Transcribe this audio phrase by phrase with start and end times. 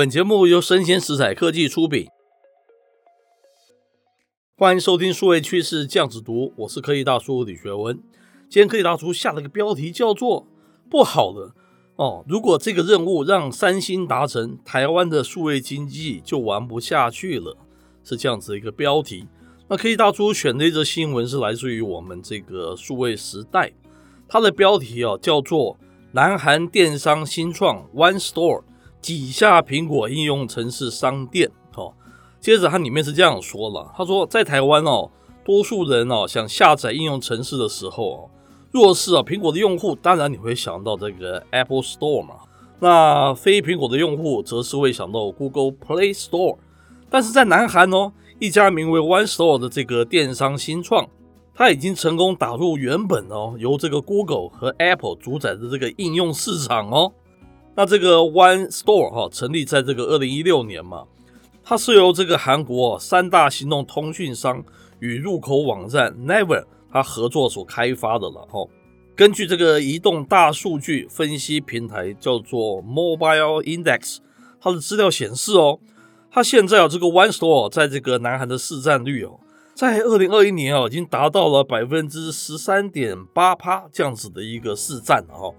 [0.00, 2.08] 本节目由生鲜食材科技出品，
[4.56, 8.02] 欢迎收听数位趋势酱子读，我是科技大叔李学文。
[8.48, 10.46] 今天科技大叔下了个标题叫做
[10.88, 11.54] “不好了
[11.96, 17.58] 哦”，如果这个任务让三星达成，台湾的数位经济就玩不下去了，
[18.02, 19.28] 是这样子一个标题。
[19.68, 23.74] 那科技大叔选的一则新闻是来自于我们这个数位时代，
[24.26, 25.76] 它的标题啊叫做
[26.12, 28.62] “南韩电商新创 One Store”。
[29.00, 31.92] 挤下苹果应用程式商店，哦，
[32.38, 35.10] 接着它里面是这样说了，他说在台湾哦，
[35.44, 38.30] 多数人哦想下载应用程式的时候哦，
[38.70, 42.34] 若是啊苹果的用户，当然你会想到这个 Apple Store 嘛，
[42.78, 46.56] 那非苹果的用户则是会想到 Google Play Store，
[47.08, 51.08] 但是在南韩哦，一家名为 One Store 的这个电商新创，
[51.54, 57.12] 它已经成功打入原本哦由这个 Google 和 Apple 主宰的这个应用市场哦。
[57.76, 61.04] 那这个 One Store 哈成立在这个二零一六年嘛，
[61.62, 64.62] 它是由这个韩国三大行动通讯商
[64.98, 68.66] 与入口网站 Naver 它合作所开发的了哈。
[69.16, 74.18] 根据这个移动大数据分析平台叫做 Mobile Index，
[74.60, 75.78] 它的资料显示哦，
[76.30, 79.40] 它现在啊这个 One Store 在这个南韩的市占率哦，
[79.74, 85.52] 在二零二一年啊已经达到了百分之十三点八趴这样子的一个市占哈。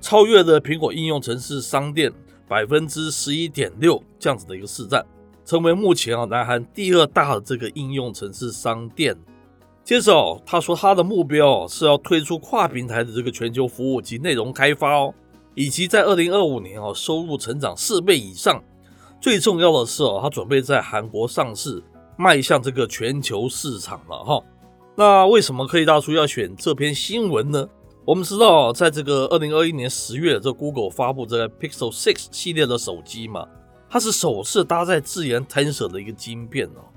[0.00, 2.12] 超越了苹果应用程式商店
[2.46, 5.04] 百分之十一点六这样子的一个市占，
[5.44, 9.16] 成为目前啊南韩第二大的这个应用程式商店。
[9.84, 15.14] 接着哦，他说他的目标是要推出跨平台的这个全球服务及内容开发哦，
[15.54, 18.62] 以及在二零二五年哦收入成长四倍以上。
[19.20, 21.82] 最重要的是哦，他准备在韩国上市，
[22.16, 24.44] 迈向这个全球市场了哈。
[24.94, 27.68] 那为什么科技大叔要选这篇新闻呢？
[28.08, 33.46] 我们知道，在这个二零二一年十月，这 Google 发布这个 Pixel 6系列的手机嘛，
[33.90, 36.88] 它是首次搭载自研 Tensor 的一个晶片哦。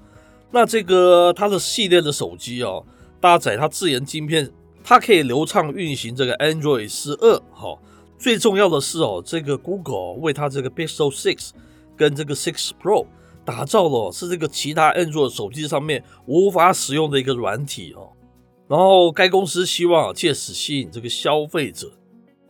[0.52, 2.86] 那这个它的系列的手机哦，
[3.20, 4.50] 搭载它自研晶片，
[4.86, 7.38] 它可以流畅运行这个 Android 十二。
[7.52, 7.78] 哈，
[8.17, 11.49] 最重要的是哦，这个 Google 为它这个 Pixel 6
[11.98, 13.05] 跟这个6 Pro
[13.43, 18.08] 打造了是这个其他 Android 手机上面无法使用的一个软体哦。
[18.71, 21.92] 然后，该公司希望借此吸引这个消费者。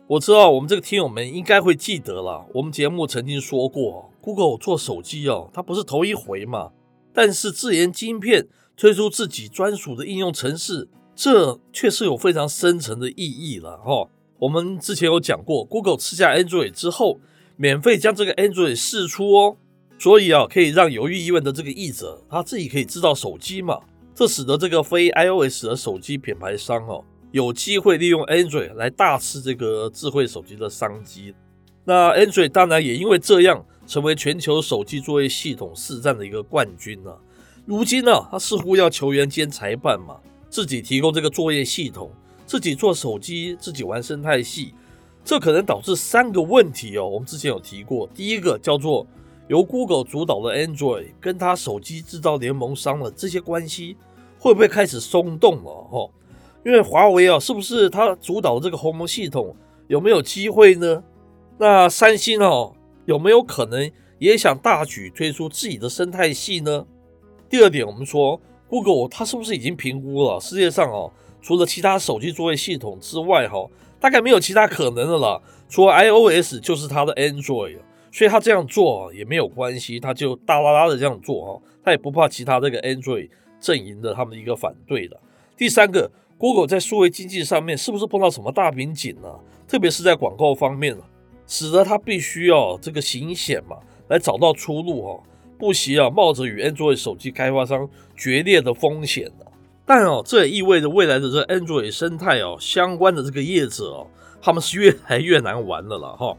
[0.06, 6.70] 我知道我们这个听友们应该会记得了，我们节目曾经说过，Google 做手机哦，它不是头一回嘛。
[7.12, 8.46] 但是自研晶片
[8.76, 14.08] 推出自己专属的应用程式，这确实有非常深层的意义了哈。
[14.38, 17.18] 我们之前有讲过，Google 吃下 Android 之后，
[17.56, 19.56] 免费将这个 Android 试出哦，
[19.98, 23.80] 所以啊，可以让犹豫疑问的这个译者他自己可以制造手机嘛。
[24.22, 27.02] 这使得这个非 iOS 的手机品牌商哦，
[27.32, 31.34] 有机会利用 Android 来大吃这个智慧手机的商机。
[31.84, 37.20] 那 Android 当然也因为这样，成为全球手机作业系统市占的一个冠军了。
[37.66, 42.08] 如今呢，他似乎要球员兼裁判嘛，自己提供这个作业系统，
[42.46, 44.72] 自己做手机，自己玩生态系，
[45.24, 47.08] 这可能导致三个问题哦。
[47.08, 49.04] 我们之前有提过，第一个叫做。
[49.48, 53.96] 由 Google 主导的 Android 跟它手机制造联盟商的这些关系
[54.42, 55.70] 会不会开始松动了？
[55.88, 56.10] 哈，
[56.64, 59.54] 因为华为啊，是不是它主导这个鸿蒙系统
[59.86, 61.04] 有没有机会呢？
[61.58, 63.88] 那三星哦，有没有可能
[64.18, 66.84] 也想大举推出自己的生态系呢？
[67.48, 73.64] 第二点，我们说 Google 它是不是已经评估了世界上哦，除了其他手机作业系统之外，哈，
[74.00, 77.78] 大概没有其他可能的了，除了 iOS 就是它的 Android。
[78.14, 83.30] 所以他这样做也没有关系，他就大剌剌的这样做哈，他也不怕其他这个 Android
[83.62, 85.18] 阵营的他们一个反对的。
[85.56, 89.28] 第三个，Google 在数位经济上面是不是碰到什么大瓶颈呢？
[89.68, 90.94] 特别是在广告方面，
[91.46, 93.78] 使得他必须要这个行险嘛，
[94.08, 95.22] 来找到出路哈，
[95.58, 99.30] 不惜啊冒着与 Android 手机开发商决裂的风险。
[99.86, 104.06] 但哦，这也意味着未来的这 Android 生态哦，相关的这个业者哦，
[104.40, 106.36] 他们是越来越难玩的了哈。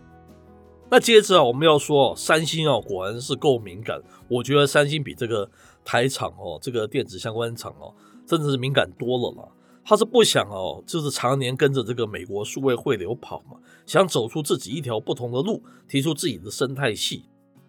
[0.94, 4.00] 那接着啊，我们要说哦三星啊，果然是够敏感。
[4.28, 5.50] 我觉得三星比这个
[5.84, 7.92] 台厂哦，这个电子相关厂哦，
[8.28, 9.50] 真的是敏感多了啦。
[9.84, 13.58] 他是不想哦，就是常年跟着这个美国数位汇流跑嘛，
[13.88, 17.26] 想走出自己一条不同的路，提出自己的生态系。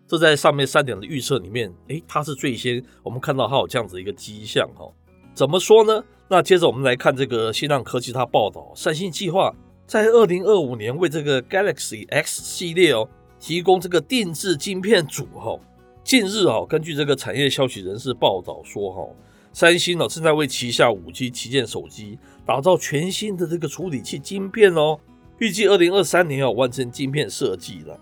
[0.07, 4.87] 这在上面三点的预测里面，诶，他是最先我们看到他有这样子一个迹象哈。
[5.33, 6.05] 怎么说呢？
[6.29, 9.51] 那接着我们来看这个新浪科技，他报道三星计划。
[9.87, 13.09] 在二零二五年为这个 Galaxy X 系列哦
[13.39, 15.59] 提供这个定制晶片组哈。
[16.03, 19.07] 近日啊，根据这个产业消息人士报道说哈，
[19.53, 24.99] 三星呢正在为旗下五 G 旗舰手机打造全新的这个处理器晶片哦，
[25.39, 27.99] 预计二零二三年要完成晶片设计了。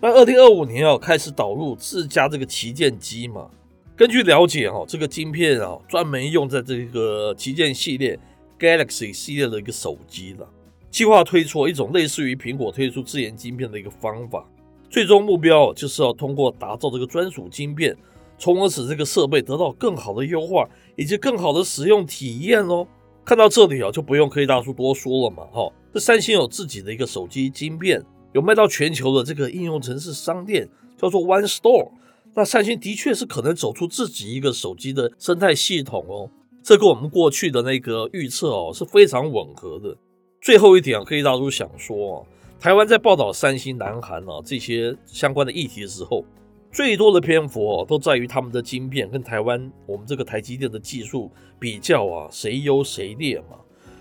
[0.00, 3.48] 那二零二五年要开始导入自家这个旗舰机嘛。
[3.96, 8.18] 根据了解哈，这个晶片啊专门用在这个旗舰系列
[8.58, 10.48] Galaxy 系列的一个手机了，
[10.92, 14.46] 计划推出一种类似于苹果推出自研晶片的一个方法，
[14.90, 17.96] 最终目标就是要通过打造这个专属晶片，
[18.36, 22.86] 从而使这个设备得到更好的优化以及更好的使用体验哦。
[23.24, 28.04] 看到这里啊，就不用科技大叔多说了嘛哈，这三星有自己的一个手机晶片，
[28.34, 30.68] 有卖到全球的这个应用程式商店，
[30.98, 31.90] 叫做 One Store。
[32.34, 36.28] 那三星的确是可能走出自己一个手机的生态系统哦，
[36.62, 39.96] 这跟我们过去的那个预测哦是非常吻合的。
[40.42, 42.26] 最后一点啊，科技大叔想说啊，
[42.58, 46.24] 台湾在报道三星、南韩啊这些相关的议题的时候，
[46.72, 51.30] 最多的篇幅哦都在于他们的晶片跟台湾我们这个台积电的技术
[51.60, 53.56] 比较啊，谁优谁劣嘛。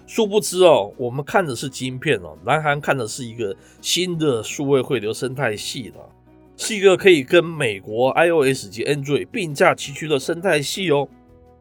[0.07, 5.99] 殊不知哦，我们看的是晶片哦，南韩看的是一个新的数位汇流生态系的。
[6.57, 11.07] 是一个可以跟美国 iOS 及 Android 并驾齐驱的生态系哦。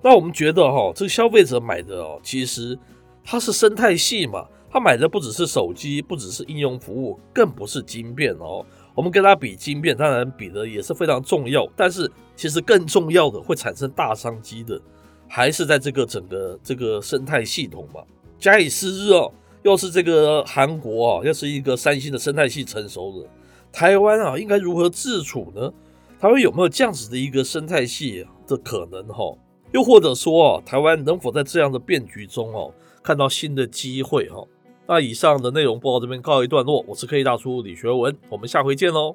[0.00, 2.78] 那我们觉得哈，这个消费者买的哦，其实
[3.22, 8.64] 它是生态系嘛，他买的不只是手机，不只是应用服务，更不是晶片哦。
[8.94, 14.81] 我们跟他比晶片，当然比的也是非常重要，但是其实更重要的会产生大商机的，
[15.28, 18.00] 还是在这个整个这个生态系统嘛。
[18.38, 19.32] 假以时日哦，
[19.62, 23.26] 要是这个韩国啊，要是一个三星的生态系成熟了。
[23.73, 25.73] 台湾啊，应该如何自处呢？
[26.20, 29.37] 台湾有没有这样子的一个生态系的可能哈？
[29.73, 34.44] 又或者说啊，台湾能否在这样的变局中哦，看到新的机会哈？
[34.90, 39.14] 那以上的内容播到这边告一段落，我是科技大叔李学文，我们下回见喽。